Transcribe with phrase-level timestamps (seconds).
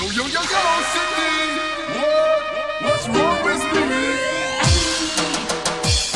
[0.00, 1.60] Yo, yo, yo, yo, Sydney.
[2.00, 2.42] What?
[2.84, 3.84] What's wrong with me?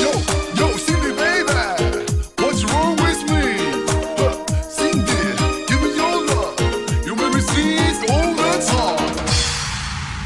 [0.00, 0.10] Yo,
[0.56, 1.52] yo, Cindy, baby.
[2.38, 3.44] What's wrong with me?
[4.70, 5.20] Cindy,
[5.68, 6.56] give me your love.
[7.04, 7.42] You make me
[8.08, 9.16] all the time.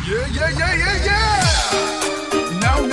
[0.07, 2.61] Yeah, yeah, yeah, yeah, yeah.
[2.61, 2.87] Now,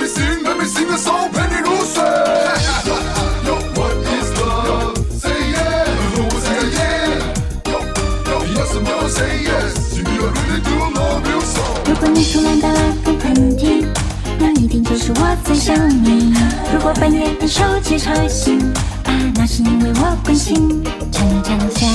[0.00, 1.41] me sing, let me sing a song.
[15.32, 16.34] 我在想你
[16.74, 18.60] 如果半夜你手机吵醒
[19.04, 21.88] 啊那是因为我关心常常想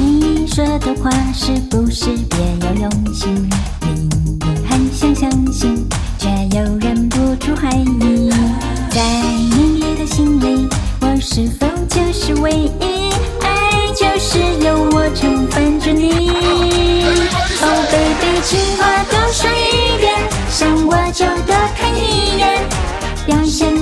[0.00, 3.46] 你说的话是不是别有用心？
[3.82, 4.08] 明
[4.40, 5.86] 明很想相信
[6.18, 8.30] 却又忍不住怀疑
[8.88, 9.02] 在
[9.50, 10.66] 你的心里
[11.02, 12.50] 我是否就是唯
[12.80, 16.30] 一爱就是有我常烦着你
[17.60, 19.04] ？Oh baby 情话
[23.28, 23.77] 表现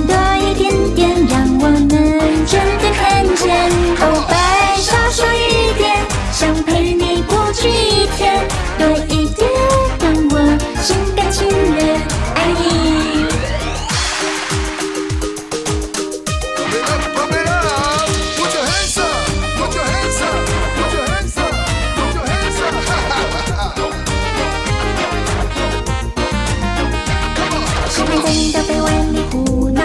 [28.23, 29.81] 在你的臂弯里胡闹，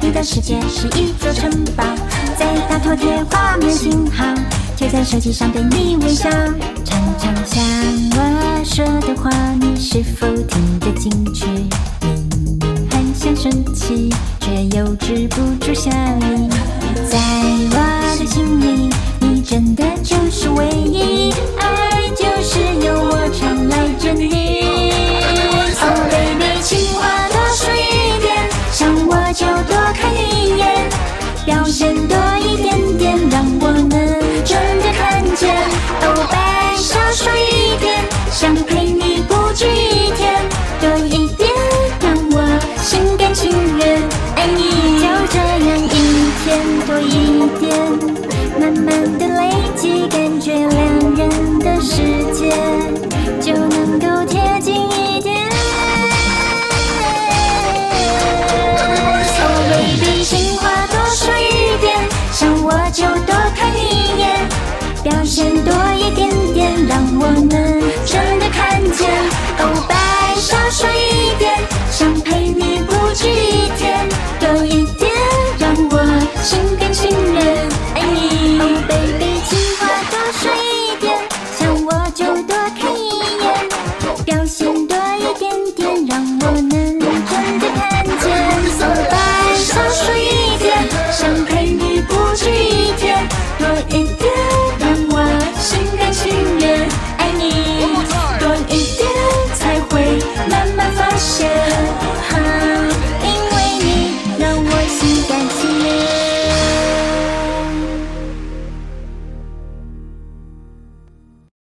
[0.00, 1.84] 你的世界是一座城堡，
[2.38, 4.24] 在大头贴画满信号，
[4.76, 6.30] 贴在手机上对你微笑。
[6.84, 7.62] 常常想
[8.12, 11.46] 我说的话，你是否听得进去？
[12.00, 16.48] 明明很想生气，却又止不住笑意。
[17.08, 17.18] 在
[17.70, 18.01] 我
[31.44, 33.90] 表现多一点点，让我能
[34.44, 35.54] 真的看见。
[36.04, 40.40] Oh baby，少说一点，想陪你不止一天。
[40.80, 41.48] 多一点，
[42.00, 42.36] 让我
[42.82, 44.02] 心甘情愿
[44.36, 45.00] 爱你。
[45.00, 45.90] 就这样一
[46.44, 46.44] 天
[46.86, 47.10] 多一
[47.58, 47.70] 点，
[48.60, 50.70] 慢慢的累积，感觉两
[51.16, 51.71] 人的
[65.22, 67.48] 表现多一点点，让我能
[68.04, 69.08] 真的看见。
[69.60, 71.48] Oh baby，少说一点，
[71.92, 74.08] 想陪你不止一天，
[74.40, 75.12] 多一点，
[75.60, 75.96] 让我
[76.42, 77.40] 心甘情愿
[77.94, 78.58] 爱你。
[78.58, 79.21] Oh baby，